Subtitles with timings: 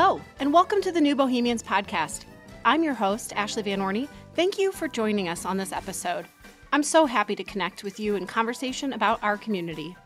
[0.00, 2.24] Hello, and welcome to the New Bohemians podcast.
[2.64, 4.08] I'm your host, Ashley Vanorny.
[4.36, 6.24] Thank you for joining us on this episode.
[6.72, 9.96] I'm so happy to connect with you in conversation about our community.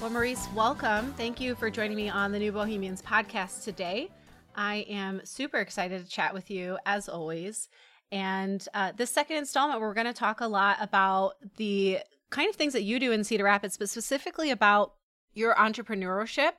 [0.00, 1.12] Well, Maurice, welcome.
[1.12, 4.10] Thank you for joining me on the New Bohemians podcast today.
[4.56, 7.68] I am super excited to chat with you as always.
[8.10, 12.56] And uh, this second installment, we're going to talk a lot about the kind of
[12.56, 14.94] things that you do in Cedar Rapids, but specifically about
[15.32, 16.54] your entrepreneurship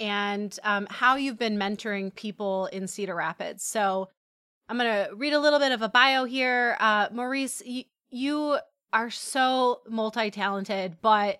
[0.00, 3.64] and um, how you've been mentoring people in Cedar Rapids.
[3.64, 4.08] So
[4.68, 6.76] I'm going to read a little bit of a bio here.
[6.78, 8.58] Uh, Maurice, y- you
[8.92, 11.38] are so multi talented, but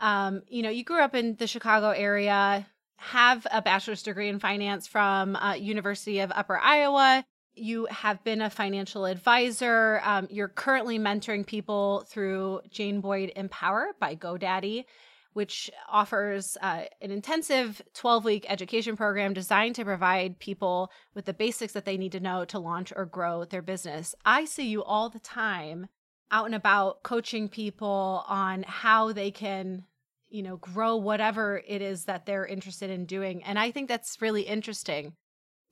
[0.00, 4.38] um, you know, you grew up in the Chicago area, have a bachelor's degree in
[4.38, 7.24] finance from uh, University of Upper Iowa.
[7.54, 10.00] You have been a financial advisor.
[10.04, 14.84] Um, you're currently mentoring people through Jane Boyd Empower by GoDaddy
[15.32, 21.32] which offers uh, an intensive 12 week education program designed to provide people with the
[21.32, 24.14] basics that they need to know to launch or grow their business.
[24.24, 25.88] I see you all the time
[26.30, 29.84] out and about coaching people on how they can
[30.28, 34.22] you know grow whatever it is that they're interested in doing and i think that's
[34.22, 35.12] really interesting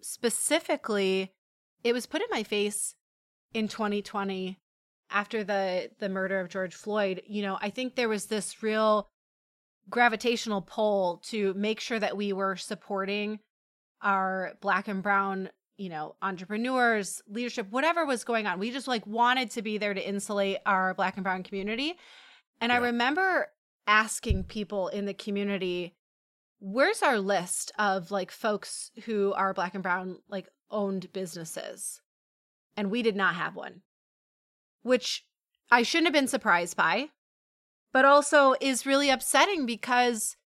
[0.03, 1.33] specifically
[1.84, 2.95] it was put in my face
[3.55, 4.59] in 2020
[5.11, 9.09] after the the murder of George Floyd you know i think there was this real
[9.91, 13.39] gravitational pull to make sure that we were supporting
[14.03, 18.59] our black and brown you know entrepreneurs leadership whatever was going on.
[18.59, 21.94] We just like wanted to be there to insulate our black and brown community.
[22.61, 22.77] And yeah.
[22.77, 23.48] i remember
[23.86, 25.94] asking people in the community
[26.61, 32.00] where's our list of like folks who are black and brown like owned businesses?
[32.77, 33.83] And we did not have one
[34.83, 35.25] which
[35.70, 37.09] i shouldn't have been surprised by
[37.98, 40.36] but also is really upsetting because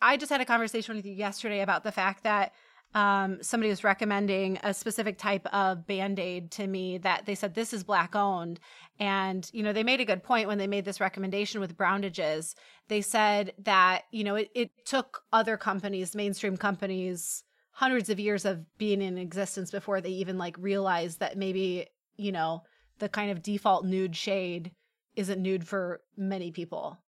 [0.00, 2.54] I just had a conversation with you yesterday about the fact that
[2.94, 7.52] um, somebody was recommending a specific type of band aid to me that they said
[7.52, 8.58] this is black owned.
[8.98, 12.54] And, you know, they made a good point when they made this recommendation with Browndages.
[12.88, 18.46] They said that, you know, it, it took other companies, mainstream companies, hundreds of years
[18.46, 22.62] of being in existence before they even like realized that maybe, you know,
[22.98, 24.70] the kind of default nude shade
[25.18, 26.98] isn't nude for many people.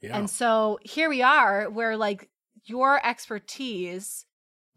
[0.00, 0.18] Yeah.
[0.18, 2.28] And so here we are where like
[2.64, 4.26] your expertise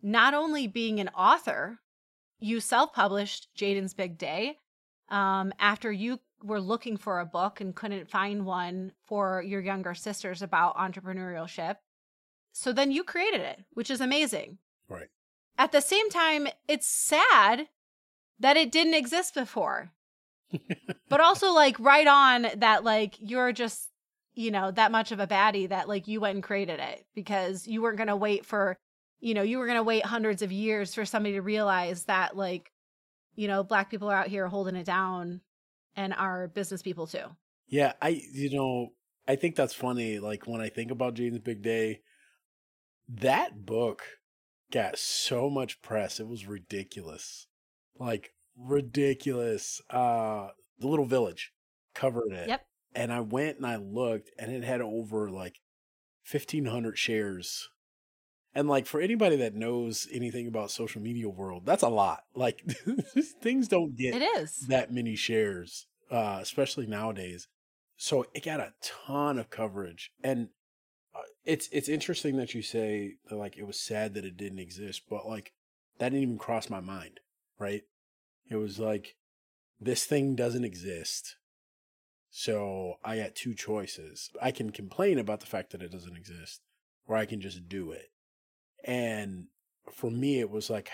[0.01, 1.79] not only being an author,
[2.39, 4.59] you self-published Jayden's Big Day
[5.09, 9.95] um, after you were looking for a book and couldn't find one for your younger
[9.95, 11.77] sisters about entrepreneurship.
[12.51, 14.59] So then you created it, which is amazing.
[14.87, 15.07] Right.
[15.57, 17.67] At the same time, it's sad
[18.39, 19.91] that it didn't exist before
[21.09, 23.89] but also like right on that like you're just
[24.33, 27.67] you know that much of a baddie that like you went and created it because
[27.67, 28.77] you weren't going to wait for
[29.19, 32.35] you know you were going to wait hundreds of years for somebody to realize that
[32.35, 32.71] like
[33.35, 35.41] you know black people are out here holding it down
[35.95, 37.25] and are business people too.
[37.67, 38.89] Yeah i you know
[39.27, 42.01] i think that's funny like when i think about jayden's big day
[43.07, 44.03] that book
[44.71, 47.47] got so much press it was ridiculous.
[47.97, 49.81] Like ridiculous.
[49.89, 50.49] Uh,
[50.79, 51.51] the Little Village
[51.93, 52.49] covered it.
[52.49, 52.65] Yep.
[52.93, 55.59] And I went and I looked, and it had over like
[56.23, 57.69] fifteen hundred shares.
[58.53, 62.21] And like for anybody that knows anything about social media world, that's a lot.
[62.33, 62.63] Like
[63.41, 67.49] things don't get it is that many shares, uh, especially nowadays.
[67.97, 70.49] So it got a ton of coverage, and
[71.13, 74.59] uh, it's it's interesting that you say that like it was sad that it didn't
[74.59, 75.51] exist, but like
[75.99, 77.19] that didn't even cross my mind,
[77.59, 77.83] right?
[78.49, 79.15] It was like,
[79.79, 81.35] this thing doesn't exist.
[82.29, 84.29] So I got two choices.
[84.41, 86.61] I can complain about the fact that it doesn't exist,
[87.07, 88.11] or I can just do it.
[88.83, 89.47] And
[89.91, 90.89] for me, it was like,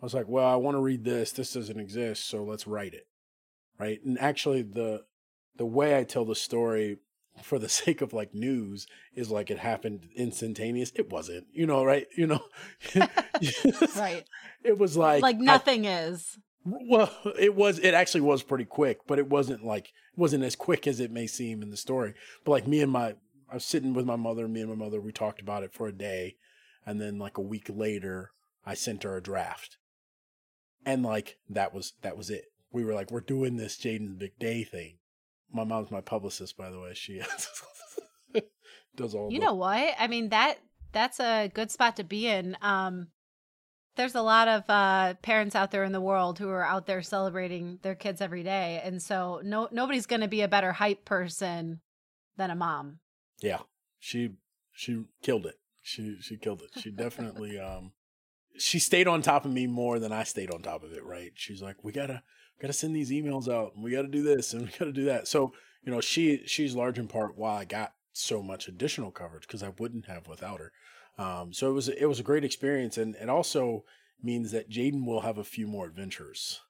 [0.00, 1.32] I was like, well, I want to read this.
[1.32, 3.06] This doesn't exist, so let's write it.
[3.78, 4.00] Right.
[4.04, 5.04] And actually, the
[5.56, 6.98] the way I tell the story
[7.40, 10.92] for the sake of like news is like it happened instantaneous.
[10.94, 12.06] It wasn't, you know, right?
[12.16, 12.44] You know,
[13.96, 14.24] right.
[14.64, 16.38] It was like like nothing I, is.
[16.64, 17.80] Well, it was.
[17.80, 21.10] It actually was pretty quick, but it wasn't like it wasn't as quick as it
[21.10, 22.14] may seem in the story.
[22.44, 23.16] But like me and my,
[23.50, 24.46] I was sitting with my mother.
[24.46, 26.36] Me and my mother, we talked about it for a day,
[26.86, 28.30] and then like a week later,
[28.64, 29.78] I sent her a draft,
[30.86, 32.44] and like that was that was it.
[32.70, 34.98] We were like, we're doing this Jayden's Big Day thing
[35.52, 36.94] my mom's my publicist, by the way.
[36.94, 37.20] She
[38.96, 39.30] does all.
[39.30, 39.94] You the- know what?
[39.98, 40.58] I mean that
[40.92, 42.56] that's a good spot to be in.
[42.60, 43.08] Um,
[43.96, 47.02] there's a lot of uh, parents out there in the world who are out there
[47.02, 51.04] celebrating their kids every day, and so no nobody's going to be a better hype
[51.04, 51.80] person
[52.36, 53.00] than a mom.
[53.40, 53.60] Yeah,
[53.98, 54.30] she
[54.72, 55.56] she killed it.
[55.82, 56.80] She she killed it.
[56.80, 57.92] She definitely um
[58.58, 61.32] she stayed on top of me more than I stayed on top of it, right?
[61.34, 62.10] She's like, "We got
[62.62, 63.74] to got to send these emails out.
[63.74, 65.52] And we got to do this and we got to do that." So,
[65.84, 69.62] you know, she she's large in part why I got so much additional coverage because
[69.62, 70.72] I wouldn't have without her.
[71.18, 73.84] Um, so it was it was a great experience, and it also
[74.22, 76.60] means that Jayden will have a few more adventures,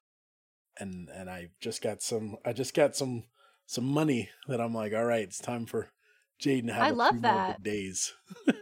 [0.79, 3.25] and and I just got some I just got some
[3.67, 5.91] some money that I'm like, all right, it's time for
[6.43, 7.49] Jayden to have I a love few that.
[7.49, 8.13] more days.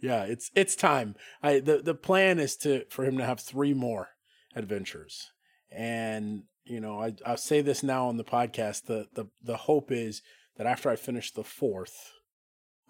[0.00, 1.14] yeah, it's it's time.
[1.42, 4.08] I the the plan is to for him to have three more
[4.54, 5.30] adventures,
[5.70, 8.86] and you know I I'll say this now on the podcast.
[8.86, 10.22] The the the hope is
[10.56, 12.12] that after I finish the fourth,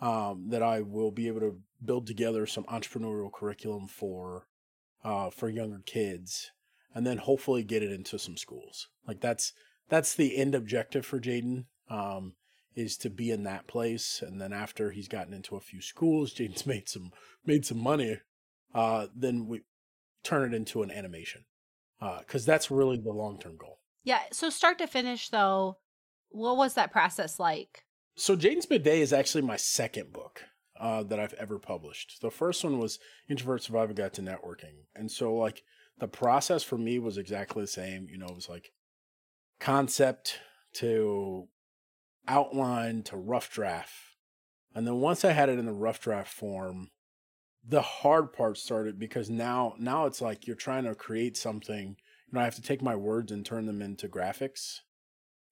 [0.01, 4.47] um, that I will be able to build together some entrepreneurial curriculum for
[5.05, 6.51] uh for younger kids,
[6.95, 8.89] and then hopefully get it into some schools.
[9.07, 9.53] Like that's
[9.89, 11.67] that's the end objective for Jayden.
[11.91, 12.35] Um,
[12.79, 16.33] is to be in that place, and then after he's gotten into a few schools,
[16.37, 17.13] Jayden's made some
[17.45, 18.19] made some money.
[18.75, 19.63] Uh, then we
[20.23, 21.45] turn it into an animation,
[22.01, 23.81] because that's really the long term goal.
[24.05, 24.21] Yeah.
[24.33, 25.79] So start to finish, though,
[26.31, 27.85] what was that process like?
[28.17, 30.43] So Jayden's Big Day is actually my second book
[30.79, 32.21] uh, that I've ever published.
[32.21, 32.99] The first one was
[33.29, 35.63] Introvert Survival Guide to Networking, and so like
[35.99, 38.09] the process for me was exactly the same.
[38.11, 38.73] You know, it was like
[39.61, 40.39] concept
[40.75, 41.49] to
[42.27, 43.95] outline to rough draft.
[44.75, 46.91] And then once I had it in the rough draft form,
[47.69, 51.97] the hard part started because now now it's like you're trying to create something.
[52.27, 54.81] You know, I have to take my words and turn them into graphics.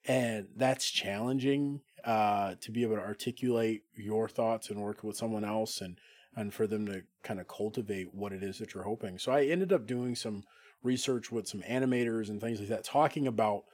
[0.09, 5.45] And that's challenging uh, to be able to articulate your thoughts and work with someone
[5.45, 5.99] else and
[6.35, 9.19] and for them to kind of cultivate what it is that you're hoping.
[9.19, 10.45] So I ended up doing some
[10.83, 13.65] research with some animators and things like that, talking about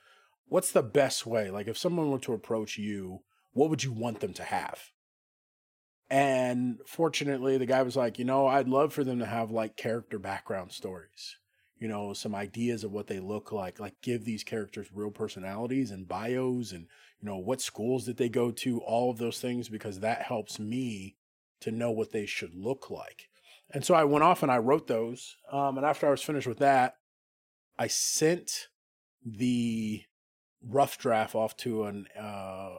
[0.47, 1.51] what's the best way?
[1.51, 3.23] Like if someone were to approach you,
[3.53, 4.92] what would you want them to have?
[6.13, 9.79] And fortunately, the guy was like, you know, I'd love for them to have like
[9.79, 11.37] character background stories,
[11.79, 15.91] you know, some ideas of what they look like, like give these characters real personalities
[15.91, 16.87] and bios and,
[17.19, 20.59] you know, what schools did they go to, all of those things, because that helps
[20.59, 21.17] me
[21.61, 23.31] to know what they should look like.
[23.71, 25.37] And so I went off and I wrote those.
[25.51, 26.97] Um, and after I was finished with that,
[27.79, 28.69] I sent
[29.25, 30.03] the
[30.63, 32.75] rough draft off to an uh,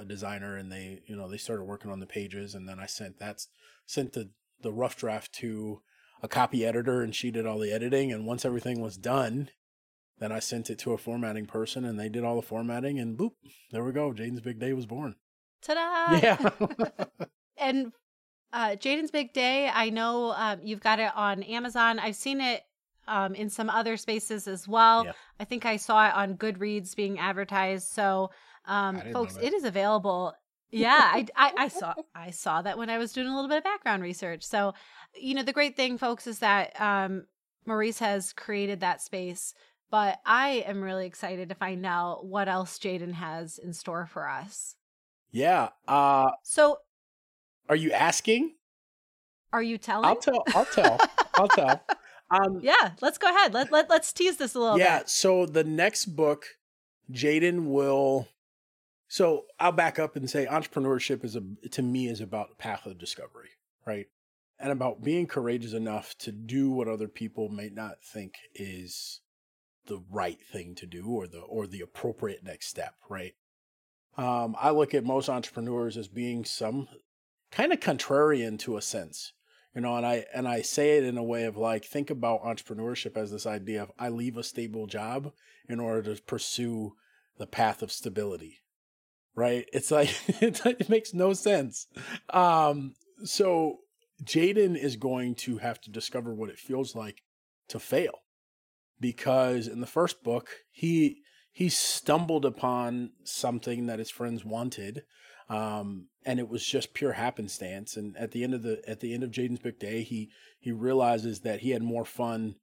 [0.00, 2.86] a designer, and they you know they started working on the pages, and then I
[2.86, 3.46] sent that
[3.86, 4.30] sent the
[4.62, 5.82] the rough draft to
[6.22, 8.12] a copy editor, and she did all the editing.
[8.12, 9.50] And once everything was done,
[10.18, 13.18] then I sent it to a formatting person, and they did all the formatting, and
[13.18, 13.32] boop,
[13.70, 14.12] there we go.
[14.12, 15.16] Jayden's Big Day was born.
[15.62, 16.18] Ta-da!
[16.22, 16.50] Yeah.
[17.58, 17.92] and
[18.52, 21.98] uh, Jayden's Big Day, I know um, you've got it on Amazon.
[21.98, 22.62] I've seen it
[23.06, 25.04] um, in some other spaces as well.
[25.04, 25.12] Yeah.
[25.38, 27.88] I think I saw it on Goodreads being advertised.
[27.88, 28.30] So,
[28.66, 30.34] um, folks, it is available.
[30.72, 33.58] Yeah, I, I, I saw I saw that when I was doing a little bit
[33.58, 34.42] of background research.
[34.42, 34.74] So,
[35.14, 37.26] you know, the great thing, folks, is that um,
[37.66, 39.54] Maurice has created that space.
[39.90, 44.28] But I am really excited to find out what else Jayden has in store for
[44.28, 44.74] us.
[45.30, 45.68] yeah.
[45.86, 46.78] Uh, So,
[47.68, 48.54] are you asking?
[49.52, 50.04] are you telling?
[50.04, 50.42] I'll tell.
[50.54, 50.98] I'll tell.
[51.34, 51.80] I'll tell.
[52.28, 53.54] Um, Yeah, let's go ahead.
[53.54, 54.98] Let, let, let's tease this a little yeah.
[54.98, 55.08] bit.
[55.08, 56.44] So the next book,
[57.12, 58.26] Jayden will.
[59.08, 62.98] So I'll back up and say entrepreneurship is a to me is about path of
[62.98, 63.50] discovery,
[63.86, 64.06] right?
[64.58, 69.20] And about being courageous enough to do what other people may not think is
[69.86, 73.34] the right thing to do or the or the appropriate next step, right?
[74.16, 76.88] Um, I look at most entrepreneurs as being some
[77.50, 79.32] kind of contrarian to a sense,
[79.74, 82.42] you know, and I and I say it in a way of like think about
[82.42, 85.32] entrepreneurship as this idea of I leave a stable job
[85.68, 86.94] in order to pursue
[87.38, 88.60] the path of stability,
[89.36, 89.68] right?
[89.72, 91.86] It's like it makes no sense.
[92.30, 93.78] Um, so
[94.24, 97.22] Jayden is going to have to discover what it feels like
[97.68, 98.20] to fail
[99.00, 105.02] because in the first book he he stumbled upon something that his friends wanted
[105.48, 109.12] um, and it was just pure happenstance and at the end of the at the
[109.12, 112.56] end of Jayden's big day he he realizes that he had more fun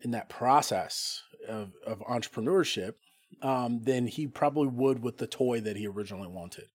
[0.00, 2.94] in that process of, of entrepreneurship
[3.42, 6.66] um, than he probably would with the toy that he originally wanted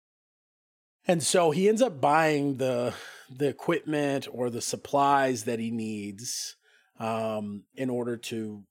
[1.08, 2.94] and so he ends up buying the
[3.30, 6.56] the equipment or the supplies that he needs
[7.00, 8.64] um, in order to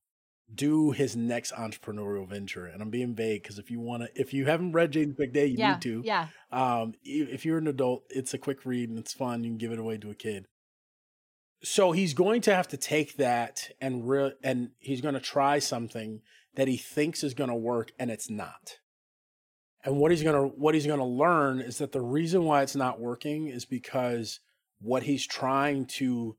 [0.53, 2.67] do his next entrepreneurial venture.
[2.67, 5.33] And I'm being vague because if you want to, if you haven't read Jayden's Big
[5.33, 6.03] Day, you yeah, need to.
[6.05, 6.29] yeah.
[6.53, 9.43] Um, if you're an adult, it's a quick read and it's fun.
[9.43, 10.47] You can give it away to a kid.
[11.63, 15.59] So he's going to have to take that and re- and he's going to try
[15.59, 16.21] something
[16.57, 18.79] that he thinks is going to work and it's not.
[19.85, 22.63] And what he's going to what he's going to learn is that the reason why
[22.63, 24.41] it's not working is because
[24.81, 26.37] what he's trying to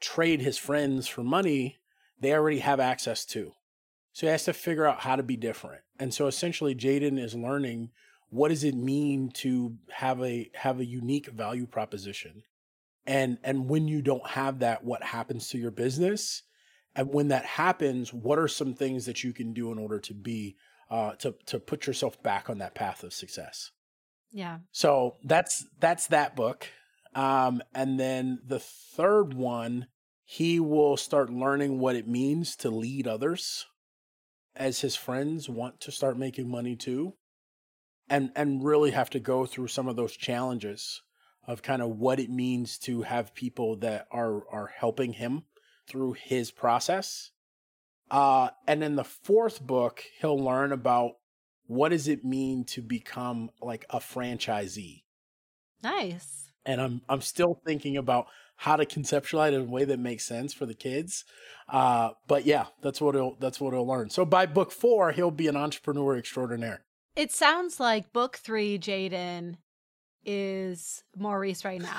[0.00, 1.78] trade his friends for money,
[2.20, 3.52] they already have access to.
[4.12, 5.82] So he has to figure out how to be different.
[5.98, 7.90] And so essentially Jayden is learning
[8.28, 12.42] what does it mean to have a have a unique value proposition.
[13.06, 16.42] And and when you don't have that, what happens to your business?
[16.94, 20.14] And when that happens, what are some things that you can do in order to
[20.14, 20.56] be
[20.90, 23.70] uh, to to put yourself back on that path of success?
[24.32, 24.58] Yeah.
[24.72, 26.66] So that's that's that book.
[27.14, 29.86] Um, and then the third one,
[30.24, 33.66] he will start learning what it means to lead others
[34.54, 37.14] as his friends want to start making money too.
[38.08, 41.02] And and really have to go through some of those challenges
[41.46, 45.44] of kind of what it means to have people that are are helping him
[45.86, 47.30] through his process.
[48.10, 51.12] Uh, and in the fourth book, he'll learn about
[51.66, 55.02] what does it mean to become like a franchisee.
[55.82, 56.52] Nice.
[56.64, 58.26] And I'm I'm still thinking about
[58.56, 61.24] how to conceptualize it in a way that makes sense for the kids.
[61.68, 64.10] Uh, but yeah, that's what he'll that's what he'll learn.
[64.10, 66.84] So by book four, he'll be an entrepreneur extraordinaire.
[67.14, 69.56] It sounds like book three, Jayden,
[70.26, 71.96] is Maurice right now.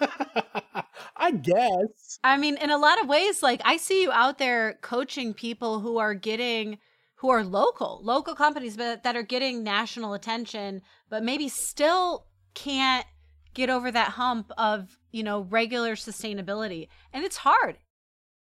[1.16, 2.18] I guess.
[2.22, 5.80] I mean, in a lot of ways, like I see you out there coaching people
[5.80, 6.78] who are getting
[7.16, 13.06] who are local, local companies, but that are getting national attention, but maybe still can't
[13.54, 16.86] get over that hump of, you know, regular sustainability.
[17.12, 17.78] And it's hard.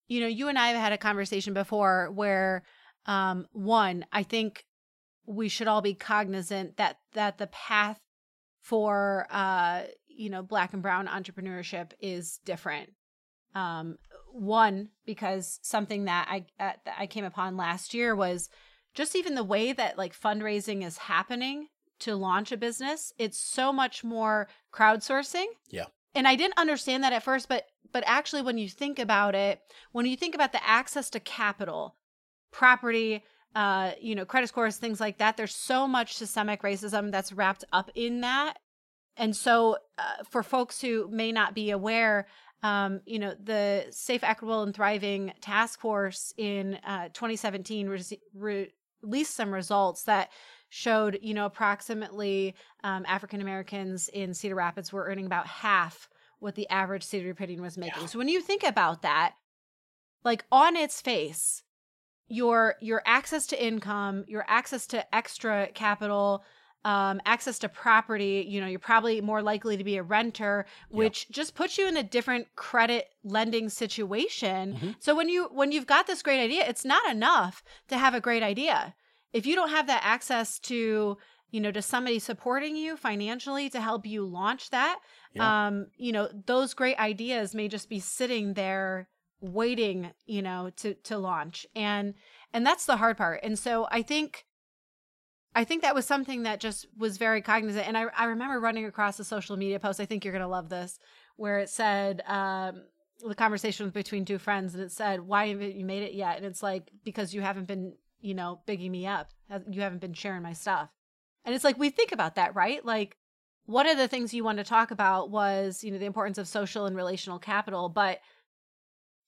[0.09, 2.63] You know, you and I have had a conversation before where
[3.07, 4.65] um one, I think
[5.27, 8.01] we should all be cognizant that that the path
[8.63, 12.91] for uh you know black and brown entrepreneurship is different
[13.55, 13.99] um
[14.33, 18.49] one because something that i uh, that i came upon last year was
[18.95, 21.67] just even the way that like fundraising is happening
[21.99, 25.87] to launch a business it's so much more crowdsourcing Yeah.
[26.15, 29.61] and i didn't understand that at first but but actually when you think about it
[29.91, 31.97] when you think about the access to capital
[32.53, 35.37] property uh you know credit scores things like that.
[35.37, 38.59] There's so much systemic racism that's wrapped up in that.
[39.17, 42.27] And so uh, for folks who may not be aware
[42.63, 48.03] um, you know the safe equitable and thriving task force in uh, 2017 re-
[48.35, 50.31] re- released some results that
[50.69, 52.55] showed you know approximately
[52.85, 57.61] um, african americans in cedar rapids were earning about half what the average cedar rapidian
[57.61, 58.03] was making.
[58.03, 58.07] Yeah.
[58.07, 59.35] so when you think about that
[60.25, 61.63] like on its face
[62.33, 66.43] your your access to income your access to extra capital
[66.85, 71.29] um, access to property you know you're probably more likely to be a renter which
[71.31, 74.75] just puts you in a different credit lending situation.
[74.75, 74.95] Mhm.
[74.99, 78.21] so when you when you've got this great idea it's not enough to have a
[78.21, 78.95] great idea.
[79.33, 81.19] If you don't have that access to
[81.51, 84.99] you know to somebody supporting you financially to help you launch that
[85.45, 89.09] um you know those great ideas may just be sitting there
[89.43, 91.67] waiting you know to to launch.
[91.75, 92.15] And
[92.53, 93.41] and that's the hard part.
[93.43, 94.47] And so i think
[95.55, 97.87] i think that was something that just was very cognizant.
[97.87, 100.49] And i, I remember running across a social media post i think you're going to
[100.49, 100.99] love this
[101.37, 102.83] where it said um
[103.29, 106.37] the conversation was between two friends and it said why haven't you made it yet?
[106.37, 109.31] And it's like because you haven't been you know bigging me up.
[109.69, 110.89] You haven't been sharing my stuff.
[111.45, 112.85] And it's like we think about that right?
[112.85, 113.17] Like
[113.67, 116.49] one of the things you wanted to talk about was you know the importance of
[116.49, 118.21] social and relational capital but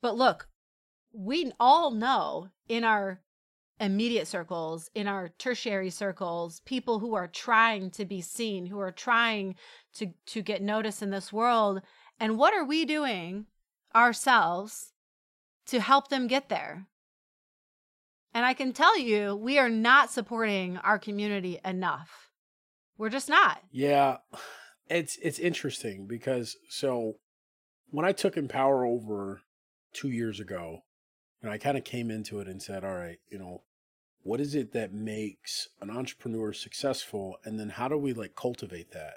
[0.04, 0.49] but look
[1.14, 3.23] we all know in our
[3.80, 8.92] immediate circles in our tertiary circles people who are trying to be seen who are
[8.92, 9.54] trying
[9.94, 11.80] to to get noticed in this world
[12.20, 13.46] and what are we doing
[13.94, 14.92] ourselves
[15.66, 16.87] to help them get there?
[18.32, 22.30] And i can tell you we are not supporting our community enough.
[22.99, 23.62] We're just not.
[23.70, 24.18] Yeah,
[24.90, 27.14] it's it's interesting because so
[27.90, 29.40] when I took Empower over
[29.95, 30.83] two years ago,
[31.43, 33.63] and I kind of came into it and said, "All right, you know,
[34.23, 38.93] what is it that makes an entrepreneur successful, and then how do we like cultivate
[38.93, 39.15] that?"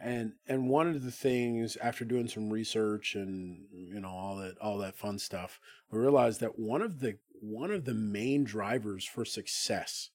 [0.00, 4.58] And and one of the things after doing some research and you know all that
[4.58, 5.60] all that fun stuff,
[5.90, 10.10] we realized that one of the one of the main drivers for success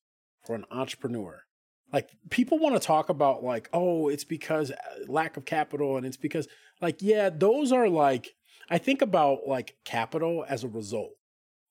[0.45, 1.45] for an entrepreneur
[1.93, 4.75] like people want to talk about like oh it's because uh,
[5.07, 6.47] lack of capital and it's because
[6.81, 8.33] like yeah those are like
[8.69, 11.11] i think about like capital as a result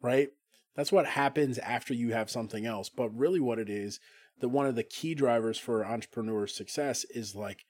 [0.00, 0.28] right
[0.74, 4.00] that's what happens after you have something else but really what it is
[4.40, 7.64] that one of the key drivers for entrepreneur success is like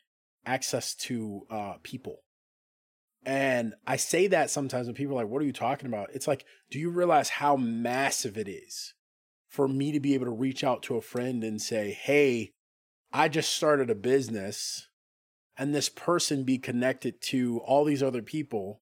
[0.47, 2.19] access to uh people
[3.25, 6.26] and i say that sometimes when people are like what are you talking about it's
[6.26, 8.95] like do you realize how massive it is
[9.52, 12.52] for me to be able to reach out to a friend and say, Hey,
[13.12, 14.88] I just started a business.
[15.59, 18.81] and this person be connected to all these other people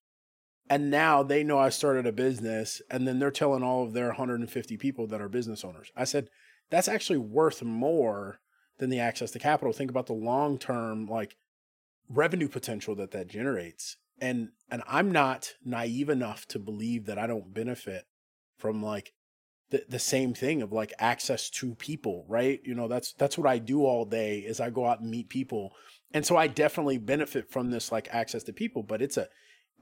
[0.71, 4.07] and now they know I started a business and then they're telling all of their
[4.07, 5.91] 150 people that are business owners.
[5.97, 6.31] I said
[6.71, 8.39] that's actually worth more
[8.79, 9.73] than the access to capital.
[9.73, 11.37] Think about the long-term like
[12.09, 13.97] revenue potential that that generates.
[14.21, 18.05] And and I'm not naive enough to believe that I don't benefit
[18.57, 19.12] from like
[19.71, 22.61] the, the same thing of like access to people, right?
[22.65, 25.31] You know, that's that's what I do all day is I go out and meet
[25.31, 25.73] people.
[26.12, 29.29] And so I definitely benefit from this like access to people, but it's a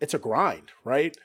[0.00, 1.16] it's a grind, right?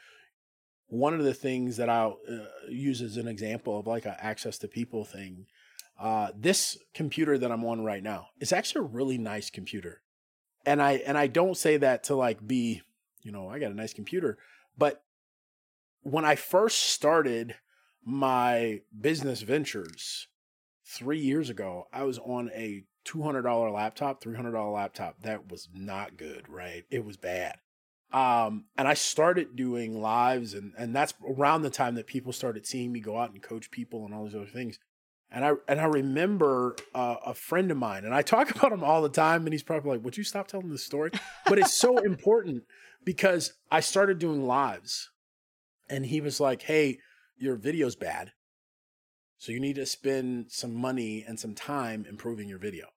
[0.87, 4.57] One of the things that I'll uh, use as an example of like an access
[4.59, 5.47] to people thing,
[5.99, 10.01] uh, this computer that I'm on right now is actually a really nice computer,
[10.65, 12.81] and I and I don't say that to like be,
[13.21, 14.37] you know, I got a nice computer,
[14.77, 15.03] but
[16.01, 17.55] when I first started
[18.05, 20.27] my business ventures
[20.85, 25.21] three years ago, I was on a $200 laptop, $300 laptop.
[25.21, 26.83] That was not good, right?
[26.89, 27.55] It was bad.
[28.13, 32.67] Um, and I started doing lives, and and that's around the time that people started
[32.67, 34.77] seeing me go out and coach people and all these other things.
[35.32, 38.84] And I and I remember uh, a friend of mine, and I talk about him
[38.84, 41.10] all the time, and he's probably like, "Would you stop telling this story?"
[41.48, 42.65] But it's so important
[43.03, 45.10] because I started doing lives,
[45.89, 47.00] and he was like, "Hey,
[47.36, 48.32] your video's bad,
[49.39, 52.89] so you need to spend some money and some time improving your video."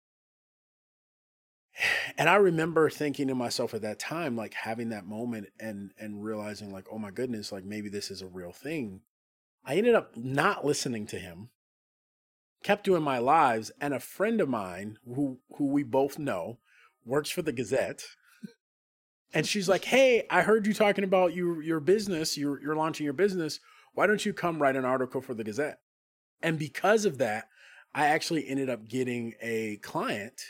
[2.16, 6.23] And I remember thinking to myself at that time, like having that moment and and
[6.23, 9.00] realizing like, oh my goodness, like maybe this is a real thing.
[9.64, 11.50] I ended up not listening to him,
[12.62, 16.59] kept doing my lives, and a friend of mine who who we both know
[17.04, 18.04] works for the Gazette.
[19.35, 22.38] And she's like, "Hey, I heard you talking about your your business.
[22.38, 23.61] You're you're launching your business.
[23.92, 25.80] Why don't you come write an article for the Gazette?"
[26.42, 27.49] And because of that,
[27.95, 30.40] I actually ended up getting a client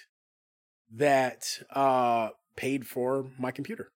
[0.95, 3.91] that uh, paid for my computer.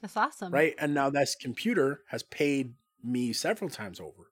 [0.00, 0.52] That's awesome.
[0.52, 0.74] Right.
[0.78, 4.30] And now this computer has paid me several times over.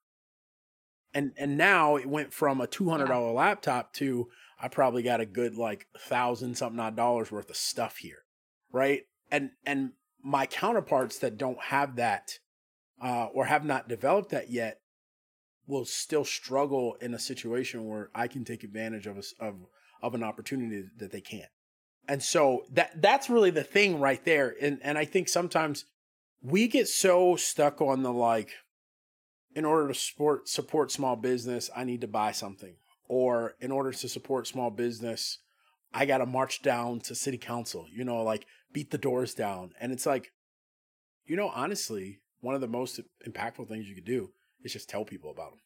[1.14, 3.38] And and now it went from a two hundred dollar yeah.
[3.38, 4.28] laptop to
[4.60, 8.24] I probably got a good like thousand something odd dollars worth of stuff here.
[8.72, 9.02] Right.
[9.30, 12.38] And and my counterparts that don't have that
[13.02, 14.80] uh, or have not developed that yet
[15.66, 19.54] will still struggle in a situation where I can take advantage of a, of
[20.02, 21.50] of an opportunity that they can't.
[22.08, 24.54] And so that that's really the thing right there.
[24.60, 25.84] And and I think sometimes
[26.42, 28.50] we get so stuck on the like
[29.54, 32.74] in order to support support small business, I need to buy something.
[33.08, 35.38] Or in order to support small business,
[35.92, 39.72] I got to march down to city council, you know, like beat the doors down.
[39.80, 40.32] And it's like
[41.28, 44.30] you know, honestly, one of the most impactful things you could do
[44.64, 45.60] is just tell people about them.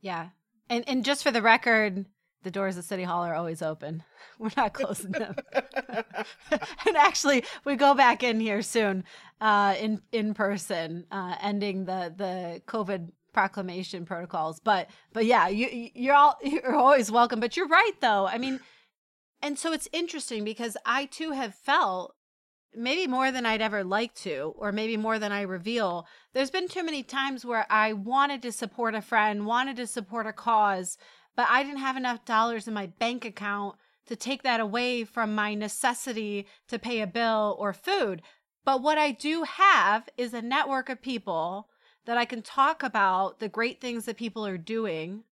[0.00, 0.28] Yeah.
[0.68, 2.06] And and just for the record,
[2.42, 4.02] the doors of City Hall are always open.
[4.38, 5.36] We're not closing them.
[6.50, 9.04] and actually, we go back in here soon,
[9.40, 14.60] uh, in in person, uh, ending the the COVID proclamation protocols.
[14.60, 17.40] But but yeah, you you're all you're always welcome.
[17.40, 18.26] But you're right though.
[18.26, 18.60] I mean,
[19.42, 22.14] and so it's interesting because I too have felt
[22.74, 26.06] maybe more than I'd ever like to, or maybe more than I reveal.
[26.34, 30.26] There's been too many times where I wanted to support a friend, wanted to support
[30.26, 30.96] a cause
[31.40, 35.34] but I didn't have enough dollars in my bank account to take that away from
[35.34, 38.20] my necessity to pay a bill or food.
[38.62, 41.70] But what I do have is a network of people
[42.04, 45.24] that I can talk about the great things that people are doing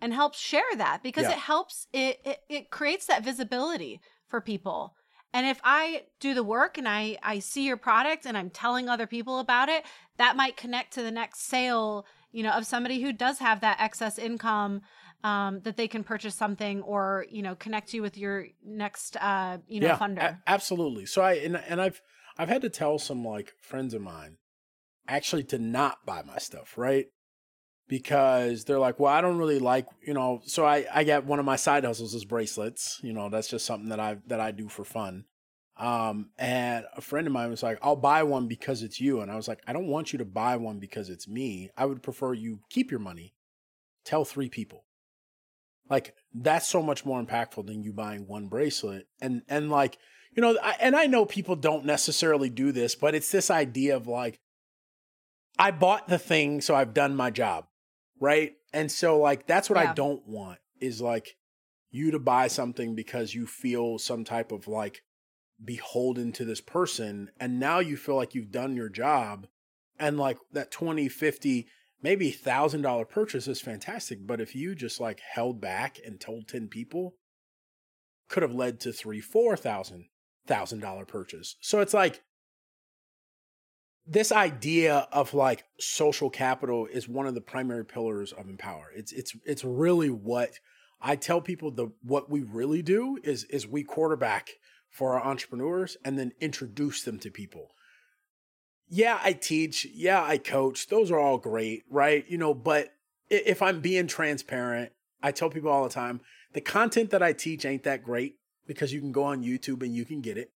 [0.00, 1.32] and help share that because yeah.
[1.32, 4.94] it helps it, it it creates that visibility for people.
[5.32, 8.88] And if I do the work and I I see your product and I'm telling
[8.88, 9.82] other people about it,
[10.18, 13.80] that might connect to the next sale, you know, of somebody who does have that
[13.80, 14.82] excess income
[15.24, 19.58] um, that they can purchase something or you know connect you with your next uh,
[19.66, 20.22] you know yeah, funder.
[20.22, 21.06] A- absolutely.
[21.06, 22.00] So I and, and I've
[22.36, 24.36] I've had to tell some like friends of mine
[25.08, 27.06] actually to not buy my stuff, right?
[27.88, 30.40] Because they're like, well, I don't really like, you know.
[30.44, 33.00] So I I get one of my side hustles is bracelets.
[33.02, 35.24] You know, that's just something that I that I do for fun.
[35.78, 39.20] Um, and a friend of mine was like, I'll buy one because it's you.
[39.20, 41.70] And I was like, I don't want you to buy one because it's me.
[41.76, 43.34] I would prefer you keep your money,
[44.04, 44.84] tell three people.
[45.90, 49.06] Like that's so much more impactful than you buying one bracelet.
[49.20, 49.98] And and like,
[50.34, 53.96] you know, I, and I know people don't necessarily do this, but it's this idea
[53.96, 54.40] of like
[55.58, 57.66] I bought the thing, so I've done my job,
[58.20, 58.52] right?
[58.72, 59.90] And so like that's what yeah.
[59.90, 61.36] I don't want is like
[61.90, 65.02] you to buy something because you feel some type of like
[65.64, 69.46] beholden to this person and now you feel like you've done your job
[69.98, 71.66] and like that 20 50
[72.02, 76.48] maybe thousand dollar purchase is fantastic, but if you just like held back and told
[76.48, 77.14] 10 people,
[78.28, 80.06] could have led to three, four thousand,
[80.46, 81.56] thousand dollar purchase.
[81.60, 82.22] So it's like
[84.06, 88.90] this idea of like social capital is one of the primary pillars of empower.
[88.94, 90.52] It's it's it's really what
[91.00, 94.50] I tell people the what we really do is is we quarterback
[94.90, 97.68] for our entrepreneurs and then introduce them to people.
[98.88, 100.88] Yeah, I teach, yeah, I coach.
[100.88, 102.24] Those are all great, right?
[102.28, 102.94] You know, but
[103.28, 106.20] if I'm being transparent, I tell people all the time,
[106.54, 109.94] the content that I teach ain't that great because you can go on YouTube and
[109.94, 110.52] you can get it.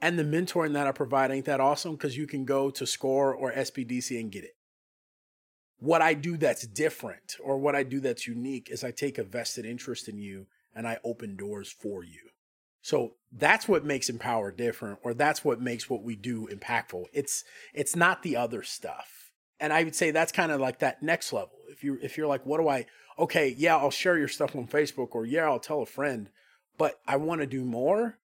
[0.00, 3.34] And the mentoring that I provide ain't that awesome because you can go to SCORE
[3.34, 4.56] or SBDC and get it.
[5.78, 9.24] What I do that's different or what I do that's unique is I take a
[9.24, 12.30] vested interest in you and I open doors for you.
[12.84, 17.06] So that's what makes Empower different, or that's what makes what we do impactful.
[17.14, 17.42] It's
[17.72, 19.32] it's not the other stuff.
[19.58, 21.56] And I would say that's kind of like that next level.
[21.70, 22.84] If you if you're like, what do I
[23.18, 26.28] okay, yeah, I'll share your stuff on Facebook or yeah, I'll tell a friend,
[26.76, 28.18] but I want to do more,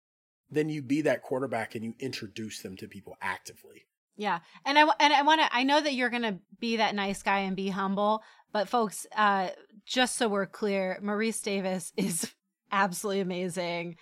[0.51, 3.85] then you be that quarterback and you introduce them to people actively.
[4.17, 4.39] Yeah.
[4.65, 7.23] And I and I want to I know that you're going to be that nice
[7.23, 8.23] guy and be humble,
[8.55, 9.51] but folks, uh
[9.85, 12.33] just so we're clear, Maurice Davis is
[12.73, 13.97] absolutely amazing.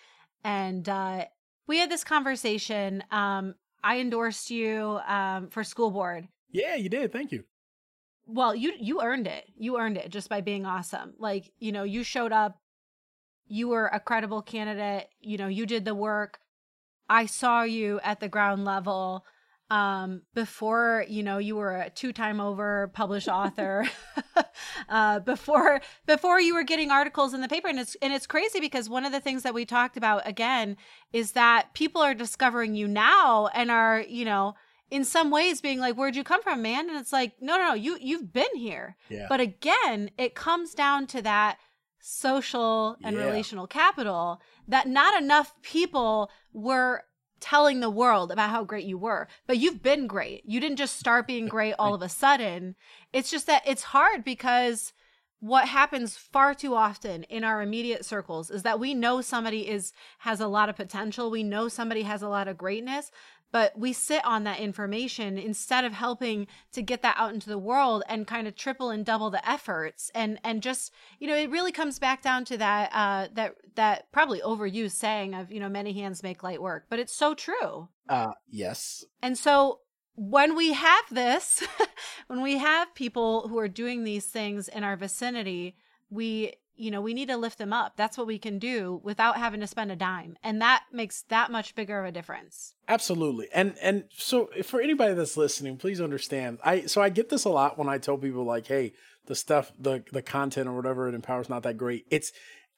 [0.45, 1.25] And uh
[1.67, 6.29] we had this conversation um I endorsed you um for school board.
[6.51, 7.13] Yeah, you did.
[7.13, 7.45] Thank you.
[8.27, 9.47] Well, you you earned it.
[9.57, 11.15] You earned it just by being awesome.
[11.19, 12.61] Like, you know, you showed up
[13.47, 16.39] you were a credible candidate you know you did the work
[17.09, 19.25] i saw you at the ground level
[19.71, 23.89] um before you know you were a two time over published author
[24.89, 28.61] uh before before you were getting articles in the paper and it's and it's crazy
[28.61, 30.77] because one of the things that we talked about again
[31.13, 34.55] is that people are discovering you now and are you know
[34.91, 37.69] in some ways being like where'd you come from man and it's like no no
[37.69, 39.27] no you you've been here yeah.
[39.29, 41.57] but again it comes down to that
[42.01, 43.25] social and yeah.
[43.25, 47.03] relational capital that not enough people were
[47.45, 49.29] telling the world about how great you were.
[49.47, 50.43] But you've been great.
[50.47, 52.75] You didn't just start being great all of a sudden.
[53.13, 54.95] It's just that it's hard because
[55.41, 59.93] what happens far too often in our immediate circles is that we know somebody is
[60.21, 63.11] has a lot of potential we know somebody has a lot of greatness
[63.55, 67.57] but we sit on that information instead of helping to get that out into the
[67.57, 70.11] world and kind of triple and double the efforts.
[70.13, 74.11] And and just you know it really comes back down to that uh that that
[74.11, 77.89] probably overused saying of you know many hands make light work but it's so true.
[78.09, 79.05] Uh yes.
[79.23, 79.79] And so
[80.17, 81.63] when we have this
[82.27, 85.77] when we have people who are doing these things in our vicinity
[86.11, 87.97] we you know, we need to lift them up.
[87.97, 90.37] That's what we can do without having to spend a dime.
[90.43, 92.75] And that makes that much bigger of a difference.
[92.89, 93.49] Absolutely.
[93.55, 96.59] And and so for anybody that's listening, please understand.
[96.65, 98.93] I so I get this a lot when I tell people like, "Hey,
[99.27, 102.33] the stuff, the the content or whatever it empowers not that great." It's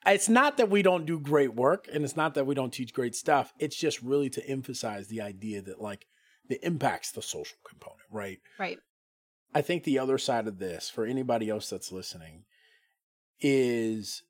[0.07, 2.93] it's not that we don't do great work and it's not that we don't teach
[2.93, 3.53] great stuff.
[3.59, 6.07] It's just really to emphasize the idea that like
[6.49, 8.39] the impacts the social component, right?
[8.59, 8.79] Right.
[9.55, 12.45] I think the other side of this for anybody else that's listening
[13.41, 14.23] is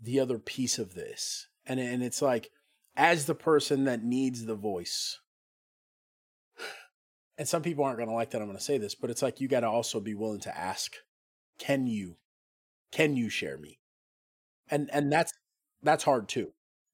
[0.00, 1.48] the other piece of this.
[1.66, 2.50] And and it's like
[2.96, 5.20] as the person that needs the voice.
[7.36, 9.20] And some people aren't going to like that I'm going to say this, but it's
[9.20, 10.92] like you got to also be willing to ask,
[11.58, 12.16] can you
[12.92, 13.80] can you share me?
[14.70, 15.32] And and that's
[15.82, 16.52] that's hard too.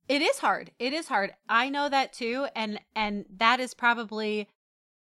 [0.09, 0.71] It is hard.
[0.79, 1.35] It is hard.
[1.49, 4.49] I know that too and and that is probably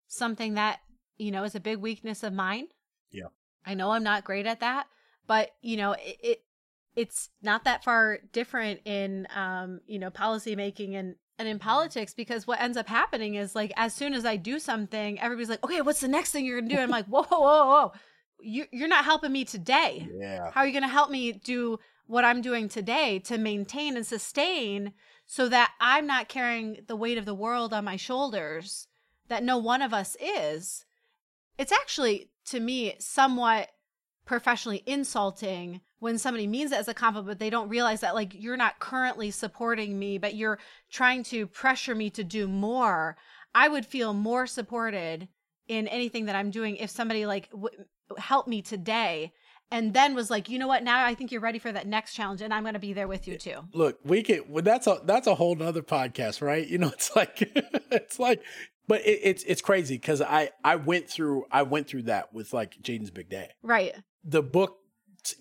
[0.09, 0.81] something that,
[1.19, 2.67] you know, is a big weakness of mine.
[3.13, 3.29] Yeah.
[3.65, 4.89] I know I'm not great at that,
[5.29, 6.43] but you know, it, it
[6.99, 12.13] it's not that far different in um, you know policy making and and in politics
[12.13, 15.65] because what ends up happening is like as soon as I do something, everybody's like,
[15.65, 16.75] okay, what's the next thing you're gonna do?
[16.75, 17.93] And I'm like, whoa, whoa, whoa,
[18.41, 20.09] you you're not helping me today.
[20.13, 20.51] Yeah.
[20.51, 24.93] How are you gonna help me do what I'm doing today to maintain and sustain
[25.25, 28.89] so that I'm not carrying the weight of the world on my shoulders
[29.29, 30.85] that no one of us is?
[31.59, 33.69] It's actually to me somewhat
[34.27, 38.35] professionally insulting when somebody means it as a compliment but they don't realize that like
[38.35, 40.59] you're not currently supporting me but you're
[40.91, 43.17] trying to pressure me to do more
[43.55, 45.29] i would feel more supported
[45.67, 47.85] in anything that i'm doing if somebody like w-
[48.17, 49.33] helped me today
[49.71, 50.83] and then was like you know what?
[50.83, 53.09] Now i think you're ready for that next challenge and i'm going to be there
[53.09, 53.61] with you too.
[53.73, 56.67] Look we can that's a that's a whole nother podcast right?
[56.67, 57.51] You know it's like
[57.91, 58.43] it's like
[58.87, 62.53] but it, it's it's crazy because i i went through i went through that with
[62.53, 63.51] like jayden's big day.
[63.63, 63.95] Right.
[64.25, 64.79] The book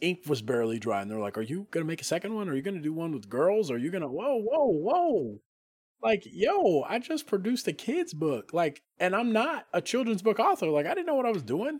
[0.01, 2.49] ink was barely dry, and they're like, "Are you gonna make a second one?
[2.49, 3.71] Are you gonna do one with girls?
[3.71, 5.41] Are you gonna whoa, whoa, whoa?"
[6.01, 10.39] Like, yo, I just produced a kids book, like, and I'm not a children's book
[10.39, 10.67] author.
[10.67, 11.79] Like, I didn't know what I was doing,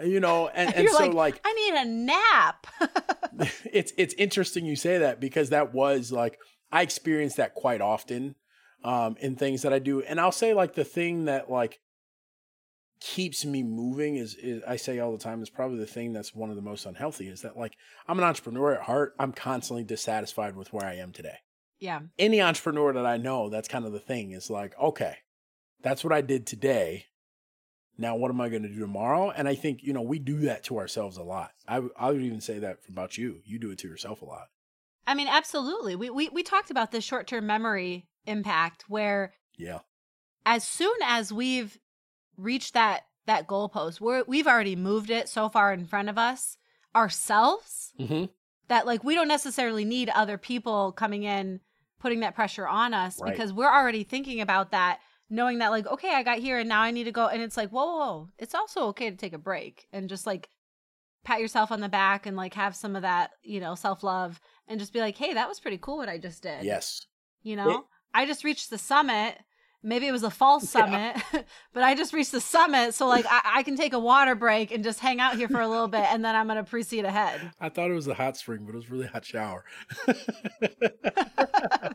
[0.00, 0.48] you know.
[0.48, 2.66] And, and so, like, like, I need a nap.
[3.72, 6.38] it's it's interesting you say that because that was like
[6.70, 8.34] I experienced that quite often
[8.84, 10.02] um, in things that I do.
[10.02, 11.80] And I'll say like the thing that like
[13.02, 16.34] keeps me moving is, is I say all the time is probably the thing that's
[16.34, 19.14] one of the most unhealthy is that like I'm an entrepreneur at heart.
[19.18, 21.38] I'm constantly dissatisfied with where I am today.
[21.80, 22.00] Yeah.
[22.18, 25.16] Any entrepreneur that I know, that's kind of the thing is like, okay,
[25.82, 27.06] that's what I did today.
[27.98, 29.30] Now, what am I going to do tomorrow?
[29.30, 31.50] And I think, you know, we do that to ourselves a lot.
[31.66, 33.40] I, I would even say that about you.
[33.44, 34.46] You do it to yourself a lot.
[35.06, 35.96] I mean, absolutely.
[35.96, 39.80] We, we, we talked about the short term memory impact where yeah
[40.46, 41.78] as soon as we've
[42.36, 46.56] reached that that goalpost we're we've already moved it so far in front of us
[46.94, 48.24] ourselves mm-hmm.
[48.68, 51.60] that like we don't necessarily need other people coming in
[52.00, 53.32] putting that pressure on us Right.
[53.32, 56.82] because we're already thinking about that knowing that like okay i got here and now
[56.82, 59.32] i need to go and it's like whoa, whoa whoa it's also okay to take
[59.32, 60.48] a break and just like
[61.24, 64.80] pat yourself on the back and like have some of that you know self-love and
[64.80, 67.06] just be like hey that was pretty cool what i just did yes
[67.42, 69.36] you know, I just reached the summit.
[69.82, 71.16] Maybe it was a false summit,
[71.72, 72.94] but I just reached the summit.
[72.94, 75.60] So, like, I, I can take a water break and just hang out here for
[75.60, 77.40] a little bit, and then I'm going to proceed ahead.
[77.60, 79.64] i thought it was a hot spring but it was really hot shower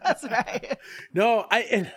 [0.03, 0.77] That's right.
[1.13, 1.91] no i and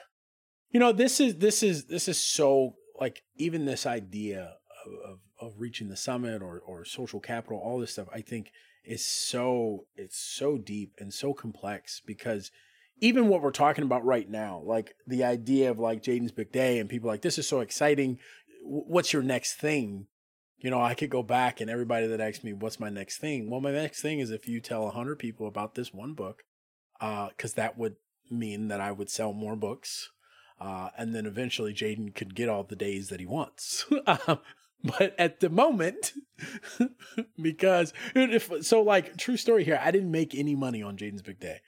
[0.71, 4.55] you know this is this is this is so like even this idea
[4.87, 8.51] of, of, of reaching the summit or or social capital all this stuff i think
[8.85, 12.51] is so it's so deep and so complex because
[13.01, 16.79] even what we're talking about right now like the idea of like jayden's big day
[16.79, 18.19] and people like this is so exciting
[18.63, 20.07] what's your next thing
[20.59, 23.51] you know i could go back and everybody that asks me what's my next thing
[23.51, 26.45] well my next thing is if you tell 100 people about this one book
[27.01, 27.97] because that would
[28.31, 30.11] mean that I would sell more books.
[30.61, 33.87] Uh, and then eventually Jayden could get all the days that he wants.
[34.07, 34.41] um,
[34.85, 36.13] but at the moment,
[37.43, 41.41] because if so, like true story here, I didn't make any money on Jayden's big
[41.41, 41.61] day.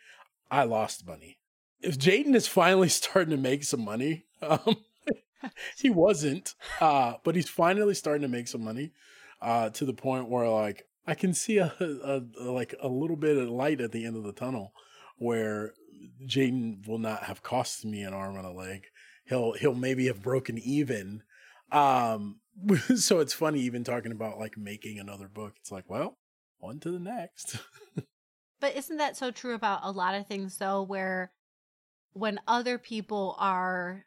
[0.52, 1.38] I lost money.
[1.80, 4.76] If Jayden is finally starting to make some money, um,
[5.78, 8.92] he wasn't, uh, but he's finally starting to make some money
[9.40, 13.16] uh, to the point where like I can see a, a, a like a little
[13.16, 14.74] bit of light at the end of the tunnel
[15.16, 15.72] where
[16.26, 18.84] Jayden will not have cost me an arm and a leg.
[19.24, 21.22] He'll he'll maybe have broken even.
[21.72, 22.40] Um
[22.96, 25.54] so it's funny even talking about like making another book.
[25.58, 26.18] It's like, well,
[26.60, 27.58] on to the next.
[28.62, 31.32] But isn't that so true about a lot of things, though, where
[32.12, 34.04] when other people are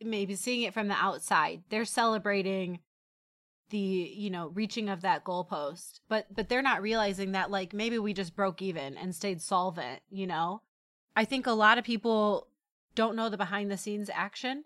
[0.00, 2.80] maybe seeing it from the outside, they're celebrating
[3.68, 7.98] the you know reaching of that goalpost but but they're not realizing that like maybe
[7.98, 10.62] we just broke even and stayed solvent you know?
[11.14, 12.48] I think a lot of people
[12.94, 14.64] don't know the behind the scenes action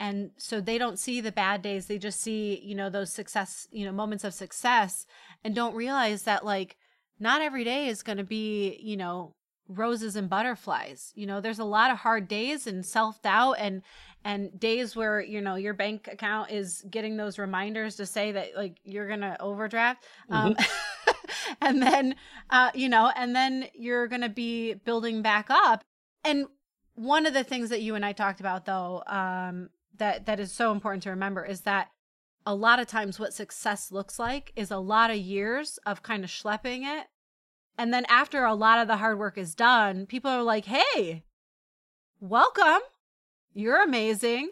[0.00, 3.68] and so they don't see the bad days they just see you know those success
[3.70, 5.04] you know moments of success
[5.44, 6.78] and don't realize that like
[7.20, 9.34] not every day is going to be you know
[9.68, 13.82] roses and butterflies you know there's a lot of hard days and self-doubt and
[14.24, 18.56] and days where you know your bank account is getting those reminders to say that
[18.56, 20.56] like you're gonna overdraft um
[21.60, 22.14] and then
[22.50, 25.82] uh you know and then you're gonna be building back up.
[26.24, 26.46] And
[26.94, 30.50] one of the things that you and i talked about though um that that is
[30.50, 31.88] so important to remember is that
[32.48, 36.24] a lot of times what success looks like is a lot of years of kind
[36.24, 37.06] of schlepping it.
[37.76, 41.24] And then after a lot of the hard work is done people are like hey
[42.20, 42.80] welcome.
[43.52, 44.50] You're amazing.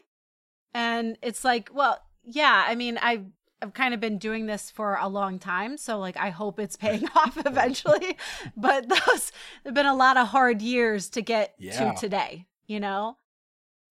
[0.75, 3.25] And it's like well yeah i mean i've
[3.63, 6.77] i've kind of been doing this for a long time so like i hope it's
[6.77, 8.19] paying off eventually.
[8.59, 9.33] But those
[9.65, 11.93] have been a lot of hard years to get Yeah.
[11.95, 13.17] to today you know?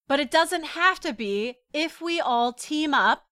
[0.07, 3.24] But it doesn't have to be if we all team up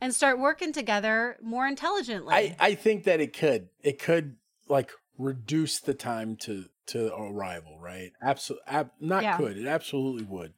[0.00, 3.68] and start working together more intelligently I, I think that it could.
[3.82, 4.36] It could
[4.68, 8.12] like reduce the time to to arrival, right?
[8.20, 9.36] Absolutely, ab- not Yeah.
[9.36, 9.56] could.
[9.56, 10.52] It absolutely would.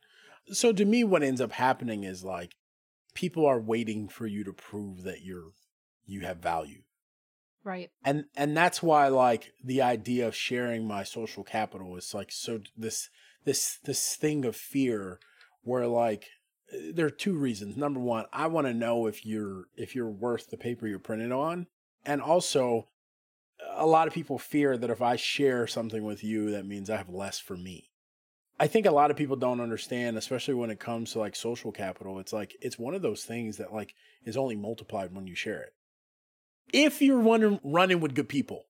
[0.53, 2.55] So to me, what ends up happening is like
[3.15, 5.53] people are waiting for you to prove that you're
[6.05, 6.83] you have value,
[7.65, 12.31] right and and that's why like the idea of sharing my social capital is like
[12.31, 13.09] so this
[13.45, 15.19] this this thing of fear
[15.63, 16.29] where like
[16.93, 17.77] there are two reasons.
[17.77, 21.33] Number one i want to know if you're if you're worth the paper you're printed
[21.33, 21.67] on.
[22.05, 22.89] And also
[23.75, 26.97] a lot of people fear that if i share something with you that means i
[26.97, 27.91] have less for me.
[28.59, 31.73] I think a lot of people don't understand especially when it comes to like social
[31.73, 35.35] capital it's like it's one of those things that like is only multiplied when you
[35.35, 35.75] share it.
[36.73, 38.65] If you're running running with good people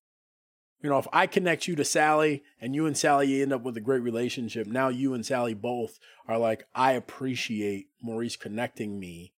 [0.83, 3.77] you know if i connect you to sally and you and sally end up with
[3.77, 9.33] a great relationship now you and sally both are like i appreciate maurice connecting me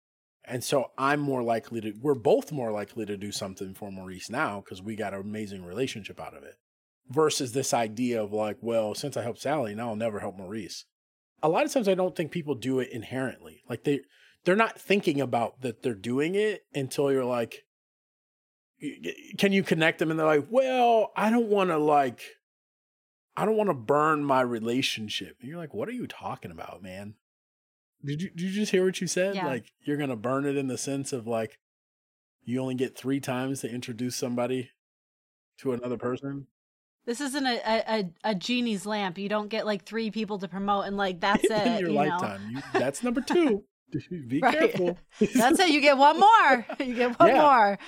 [0.45, 4.31] and so i'm more likely to we're both more likely to do something for maurice
[4.31, 6.55] now because we got an amazing relationship out of it
[7.09, 10.85] versus this idea of like well since i helped sally now i'll never help maurice
[11.43, 13.63] a lot of times I don't think people do it inherently.
[13.69, 14.01] Like they
[14.45, 17.65] they're not thinking about that they're doing it until you're like
[19.39, 22.21] can you connect them and they're like, "Well, I don't want to like
[23.37, 26.83] I don't want to burn my relationship." And you're like, "What are you talking about,
[26.83, 27.15] man?"
[28.05, 29.35] Did you did you just hear what you said?
[29.35, 29.47] Yeah.
[29.47, 31.59] Like you're going to burn it in the sense of like
[32.45, 34.71] you only get 3 times to introduce somebody
[35.59, 36.47] to another person?
[37.07, 39.17] This isn't a, a, a genie's lamp.
[39.17, 41.67] You don't get like three people to promote and like that's it.
[41.67, 42.51] in your you lifetime.
[42.51, 43.65] You, that's number two.
[44.29, 44.53] Be Right.
[44.53, 44.99] careful.
[45.35, 45.71] That's it.
[45.71, 46.67] You get one more.
[46.81, 47.43] You get one Yeah.
[47.43, 47.79] more.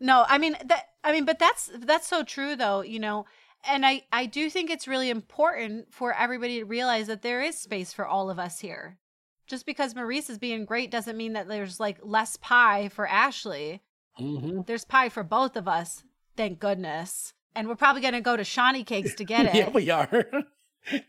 [0.00, 0.84] no, I mean that.
[1.04, 2.82] I mean, but that's that's so true, though.
[2.82, 3.26] You know,
[3.68, 7.56] and I I do think it's really important for everybody to realize that there is
[7.58, 8.98] space for all of us here.
[9.46, 13.82] Just because Maurice is being great doesn't mean that there's like less pie for Ashley.
[14.16, 16.04] hmm There's pie for both of us.
[16.36, 17.32] Thank goodness.
[17.54, 19.54] And we're probably gonna go to Shawnee Cakes to get it.
[19.54, 20.26] yeah, we are.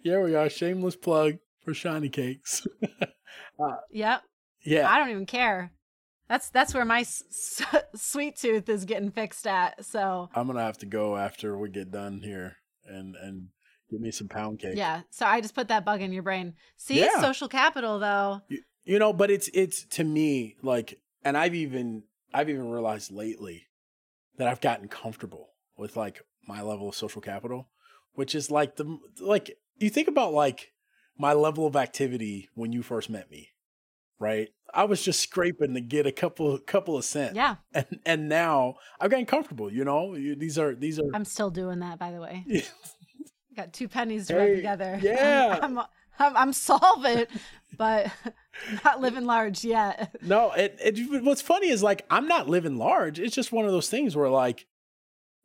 [0.03, 0.49] yeah, we are.
[0.49, 2.65] Shameless plug for Shiny Cakes.
[3.59, 4.23] Uh, yep.
[4.65, 4.89] yeah.
[4.91, 5.71] I don't even care.
[6.27, 9.85] That's that's where my s- s- sweet tooth is getting fixed at.
[9.85, 13.47] So I'm gonna have to go after we get done here and and
[13.89, 14.75] give me some pound cake.
[14.75, 15.01] yeah.
[15.11, 16.55] So I just put that bug in your brain.
[16.77, 17.21] See, Yeah.
[17.21, 18.41] social capital though.
[18.49, 23.11] You, you know, but it's it's to me like, and I've even I've even realized
[23.11, 23.67] lately
[24.37, 27.69] that I've gotten comfortable with like my level of social capital,
[28.13, 30.71] which is like the like you think about like
[31.21, 33.49] my level of activity when you first met me,
[34.19, 34.49] right?
[34.73, 38.75] I was just scraping to get a couple couple of cents, Yeah, and and now
[38.99, 39.71] I've gotten comfortable.
[39.71, 41.99] You know, You- these are these are I'm still doing that.
[41.99, 42.45] By the way,
[43.55, 44.99] got two pennies to Hey, rub together.
[45.03, 45.59] yeah.
[45.61, 45.85] I'm, I'm,
[46.19, 47.29] I'm, I'm solvent,
[47.77, 48.11] but
[48.85, 50.15] not living large yet.
[50.21, 53.19] No, it, it what's funny is like I'm not living large.
[53.19, 54.65] It's just one of those things where like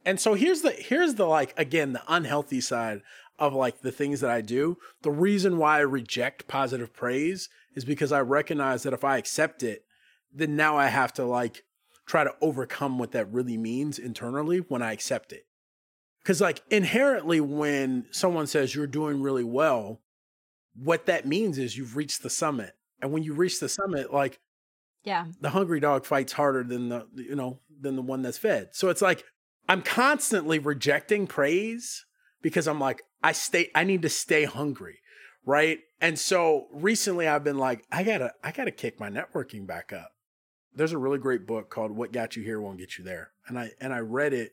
[0.05, 3.03] and so here's the here's the like again the unhealthy side
[3.39, 4.79] of like the things that I do.
[5.03, 9.63] The reason why I reject positive praise is because I recognize that if I accept
[9.63, 9.85] it,
[10.33, 11.65] then now I have to like
[12.07, 15.47] try to overcome what that really means internally when I accept it.
[16.25, 20.01] Cuz like inherently when someone says you're doing really well,
[20.75, 22.75] what that means is you've reached the summit.
[23.01, 24.41] And when you reach the summit, like
[25.05, 28.71] Yeah, the hungry dog fights harder than the you know than the one that's fed.
[28.73, 29.25] So it's like
[29.69, 32.07] I'm constantly rejecting praise
[32.43, 35.01] because I'm like I stay I need to stay hungry,
[35.45, 35.81] right?
[36.01, 39.67] And so recently I've been like I got to I got to kick my networking
[39.67, 40.13] back up.
[40.73, 43.33] There's a really great book called What Got You Here Won't Get You There.
[43.49, 44.53] And I and I read it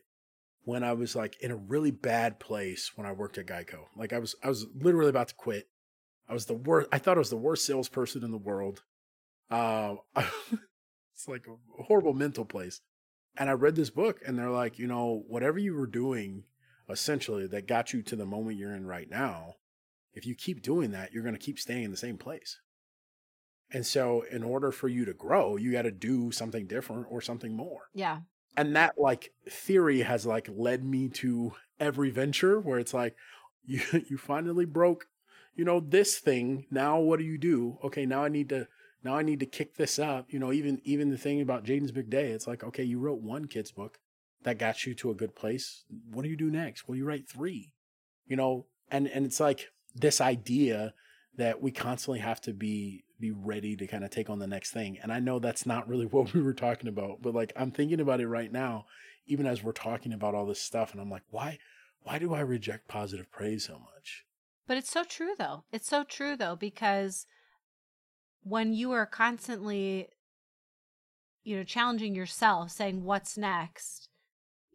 [0.64, 3.84] when I was like in a really bad place when I worked at Geico.
[3.94, 5.68] Like I was I was literally about to quit.
[6.28, 8.82] I was the worst I thought I was the worst salesperson in the world.
[9.52, 12.80] Um, it's like a horrible mental place.
[13.36, 16.44] And I read this book, and they're like, you know, whatever you were doing,
[16.88, 19.54] essentially, that got you to the moment you're in right now.
[20.12, 22.60] If you keep doing that, you're going to keep staying in the same place.
[23.72, 27.20] And so, in order for you to grow, you got to do something different or
[27.20, 27.88] something more.
[27.94, 28.20] yeah,
[28.56, 33.16] And that like theory has like led me to every venture where it's like,
[33.64, 35.06] you you finally broke,
[35.54, 36.66] you know, this thing.
[36.70, 37.78] Now what do you do?
[37.82, 38.68] Okay, now I need to
[39.02, 40.32] now I need to kick this up.
[40.32, 43.20] You know, even even the thing about Jayden's Big Day, it's like, okay, you wrote
[43.20, 43.98] one kid's book
[44.44, 45.84] that got you to a good place.
[46.10, 46.86] What do you do next?
[46.86, 47.72] Well, you write three.
[48.26, 50.94] You know, and and it's like this idea
[51.36, 54.72] that we constantly have to be be ready to kind of take on the next
[54.72, 54.98] thing.
[55.02, 58.00] And I know that's not really what we were talking about, but like I'm thinking
[58.00, 58.86] about it right now,
[59.26, 61.58] even as we're talking about all this stuff, and I'm like, why
[62.02, 64.24] why do I reject positive praise so much?
[64.66, 65.64] but it's so true though.
[65.72, 67.26] It's so true though because
[68.42, 70.08] when you are constantly,
[71.42, 74.08] you know, challenging yourself, saying what's next,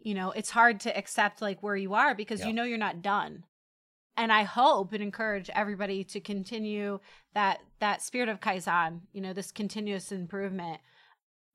[0.01, 2.47] you know, it's hard to accept like where you are because Yeah.
[2.47, 3.43] you know you're not done.
[4.17, 6.99] And I hope and encourage everybody to continue
[7.33, 10.81] that that spirit of kaizen, you know, this continuous improvement.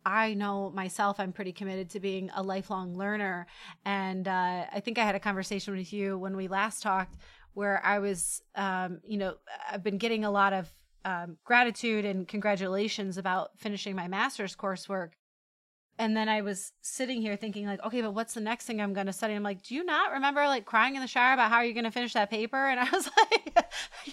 [0.06, 3.46] I know myself, I'm pretty committed to being a lifelong learner.
[3.84, 7.16] And uh, I think I had a conversation with you when we last talked
[7.54, 9.36] where I was, um, you know,
[9.70, 15.10] I've been getting a lot of um, gratitude and congratulations about finishing my master's coursework.
[15.98, 18.92] And then I was sitting here thinking, like, okay, but what's the next thing I'm
[18.92, 19.34] going to study?
[19.34, 21.74] I'm like, do you not remember like crying in the shower about how are you're
[21.74, 22.56] going to finish that paper?
[22.56, 23.64] And I was like,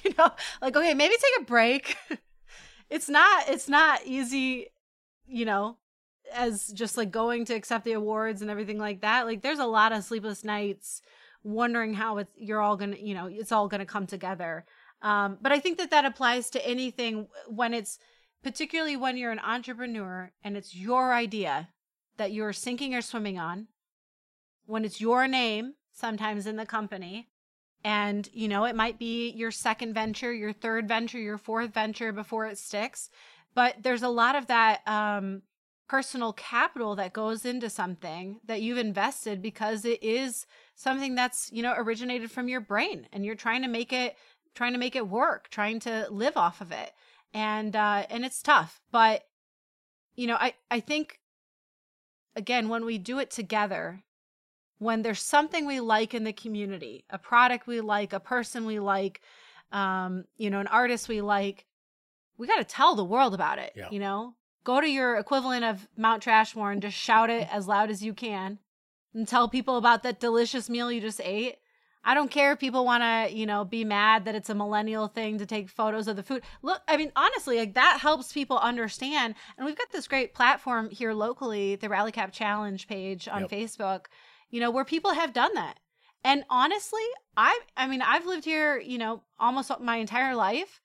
[0.04, 0.30] you know,
[0.62, 1.98] like, okay, maybe take a break.
[2.90, 4.68] it's not, it's not easy,
[5.28, 5.78] you know,
[6.34, 9.26] as just like going to accept the awards and everything like that.
[9.26, 11.02] Like, there's a lot of sleepless nights
[11.44, 14.66] wondering how it's, you're all going to, you know, it's all going to come together.
[15.02, 17.98] Um, but I think that that applies to anything when it's,
[18.44, 21.70] particularly when you're an entrepreneur and it's your idea
[22.18, 23.68] that you're sinking or swimming on,
[24.66, 27.28] when it's your name, sometimes in the company,
[27.84, 32.12] And, you know, it might be your second venture, your third venture, your fourth venture
[32.12, 33.10] before it sticks.
[33.56, 35.42] But there's a lot of that um,
[35.88, 41.64] personal capital that goes into something that you've invested because it is something that's, you
[41.64, 44.16] know, originated from your brain and you're trying to make it
[44.54, 46.92] trying to make it work, trying to live off of it.
[47.34, 49.24] And uh and it's tough, but
[50.16, 51.20] you know, I I think
[52.36, 54.04] again when we do it together,
[54.80, 58.80] when there's something we like in the community, a product we like, a person we
[58.80, 59.22] like,
[59.72, 61.66] um, you know, an artist we like,
[62.38, 63.90] we got to tell the world about it, Yeah.
[63.92, 64.36] you know?
[64.64, 68.14] Go to your equivalent of Mount Trashmore and just shout it as loud as you
[68.14, 68.60] can
[69.14, 71.58] and tell people about that delicious meal you just ate.
[72.04, 75.08] I don't care if people want to, you know, be mad that it's a millennial
[75.08, 76.42] thing to take photos of the food.
[76.62, 79.36] Look, I mean, honestly, like that helps people understand.
[79.58, 83.50] And we've got this great platform here locally, the Rally Cap Challenge page on Yep.
[83.52, 84.06] Facebook,
[84.50, 85.80] you know, where people have done that.
[86.24, 87.06] And honestly,
[87.38, 90.82] I I mean, I've lived here, you know, almost my entire life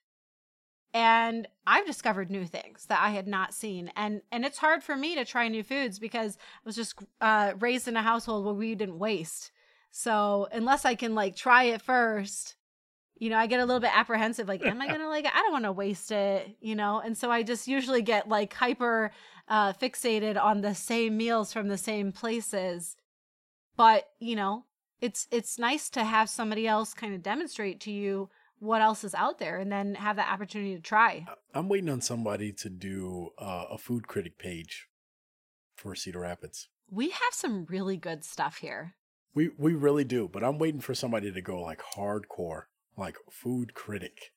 [0.95, 3.93] and I've discovered new things that I had not seen.
[3.97, 7.53] And and it's hard for me to try new foods because I was just uh
[7.59, 9.51] raised in a household where we didn't waste.
[9.99, 12.57] So, unless I can like try it first,
[13.16, 15.34] you know, I get a little bit apprehensive like am I to like it?
[15.34, 17.01] I don't want to waste it, you know?
[17.01, 19.11] And so I just usually get like hyper
[19.49, 22.97] uh fixated on the same meals from the same places.
[23.74, 24.66] But, you know,
[25.01, 28.28] it's it's nice to have somebody else kind of demonstrate to you
[28.59, 31.24] what else is out there and then have the opportunity to try.
[31.55, 34.88] I'm waiting on somebody to do uh, a food critic page
[35.74, 36.68] for Cedar Rapids.
[36.90, 38.94] We have some really good stuff here.
[39.37, 42.62] We we really do, but I'm waiting for somebody to go like hardcore,
[42.97, 44.32] like food critic.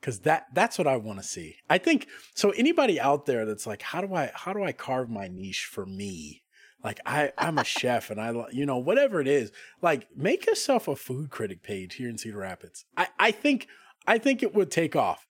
[0.00, 1.56] Cuz that that's what I want to see.
[1.70, 5.08] I think so anybody out there that's like how do I how do I carve
[5.10, 6.42] my niche for me?
[6.82, 9.52] Like I I'm a chef and I you know whatever it is,
[9.82, 12.86] like make yourself a food critic page here in Cedar Rapids.
[12.96, 13.68] I I think
[14.06, 15.26] I think it would take off.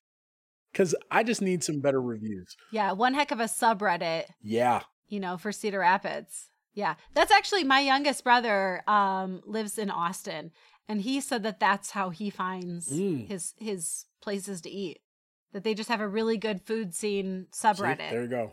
[0.72, 2.56] Cuz I just need some better reviews.
[2.70, 4.84] Yeah, one heck of a subreddit, Yeah.
[5.08, 6.51] you know, for Cedar Rapids.
[6.74, 6.94] Yeah.
[7.14, 10.50] That's actually my youngest brother um lives in Austin
[10.88, 13.28] and he said that that's how he finds Mm.
[13.28, 15.00] his his places to eat.
[15.52, 18.10] That they just have a really good food scene See, subreddit.
[18.10, 18.52] there you go.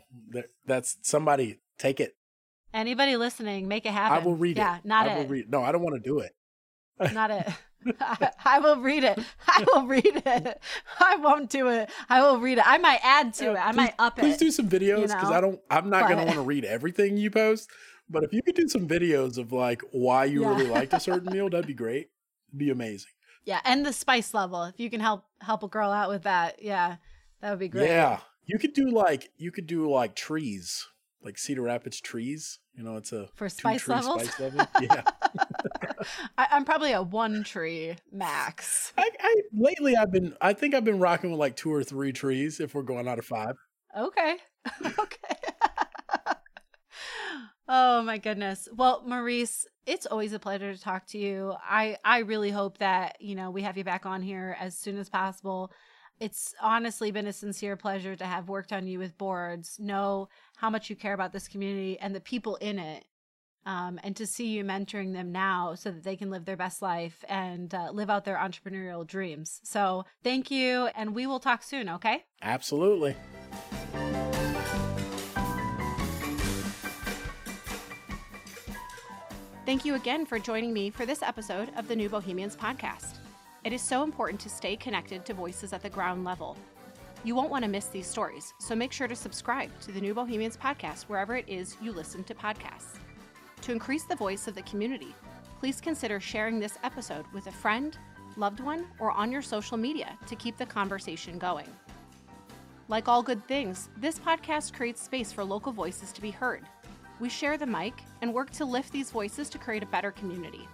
[0.66, 2.14] That's somebody take it.
[2.74, 4.18] Anybody listening, make it happen.
[4.18, 4.84] I will read yeah, it.
[4.84, 5.30] not I will it.
[5.30, 5.50] read.
[5.50, 6.32] No, I don't want to do it.
[7.12, 7.48] not it.
[8.00, 9.18] I, I will read it.
[9.48, 10.62] I will read it.
[11.00, 11.88] I won't do it.
[12.10, 12.64] I will read it.
[12.66, 13.56] I might add to Yeah, it.
[13.56, 14.38] I please- might up Please it.
[14.38, 15.32] Please do some videos because know?
[15.32, 15.60] I don't.
[15.70, 17.70] I'm not going to want to read everything you post.
[18.10, 20.48] But if you could do some videos of like why you Yeah.
[20.50, 22.10] really liked a certain meal, that'd be great.
[22.48, 23.12] It'd be amazing.
[23.44, 24.64] Yeah, and the spice level.
[24.64, 26.96] If you can help help a girl out with that, yeah,
[27.40, 27.86] that would be great.
[27.88, 30.86] Yeah, you could do like you could do like trees,
[31.22, 32.58] like Cedar Rapids trees.
[32.74, 34.22] You know, it's a For spice levels?
[34.24, 34.66] Spice level.
[34.80, 35.02] Yeah.
[36.38, 38.92] I, I'm probably a one tree max.
[38.96, 40.34] I, I lately I've been.
[40.40, 43.18] I think I've been rocking with like two or three trees if we're going out
[43.18, 43.56] of five.
[43.98, 44.36] Okay.
[44.98, 45.36] okay.
[47.70, 48.68] Oh my goodness.
[48.74, 51.54] Well, Maurice, it's always a pleasure to talk to you.
[51.62, 54.98] I I really hope that, you know, we have you back on here as soon
[54.98, 55.72] as possible.
[56.18, 60.68] It's honestly been a sincere pleasure to have worked on you with boards, know how
[60.68, 63.04] much you care about this community and the people in it.
[63.66, 66.80] Um, and to see you mentoring them now so that they can live their best
[66.80, 69.60] life and uh, live out their entrepreneurial dreams.
[69.64, 70.86] So, thank you.
[70.94, 72.24] And we will talk soon, okay?
[72.40, 73.16] Absolutely.
[79.70, 83.18] Thank you again for joining me for this episode of the New Bohemians podcast.
[83.62, 86.56] It is so important to stay connected to voices at the ground level.
[87.22, 90.12] You won't want to miss these stories, so make sure to subscribe to the New
[90.12, 92.96] Bohemians podcast wherever it is you listen to podcasts.
[93.60, 95.14] To increase the voice of the community,
[95.60, 97.96] please consider sharing this episode with a friend,
[98.36, 101.68] loved one, or on your social media to keep the conversation going.
[102.88, 106.64] Like all good things, this podcast creates space for local voices to be heard.
[107.20, 107.92] We share the mic
[108.22, 110.66] and work to lift these voices to create a better community.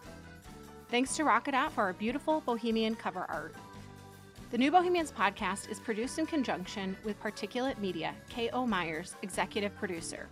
[0.89, 3.57] Thanks to Rocket Rockadot for our beautiful Bohemian cover art.
[4.53, 8.65] The New Bohemians podcast is produced in conjunction with Particulate Media, K.O.
[8.65, 10.29] Myers, executive producer.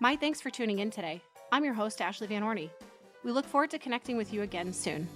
[0.00, 1.20] My thanks for tuning in today.
[1.52, 2.70] I'm your host, Ashley Vanorny.
[3.22, 5.06] We look forward to connecting with you again soon.